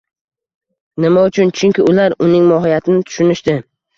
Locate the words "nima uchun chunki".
1.03-1.85